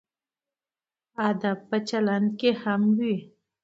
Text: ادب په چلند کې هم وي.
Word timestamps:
ادب 1.29 1.57
په 1.69 1.77
چلند 1.89 2.27
کې 2.39 2.49
هم 2.61 2.81
وي. 2.97 3.15